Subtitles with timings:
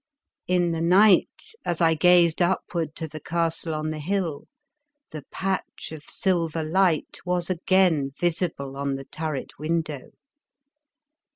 [0.47, 4.45] In the night, as I gazed upward to the castle on the hill,
[5.11, 10.09] the patch of silver light was again visible on the turret window.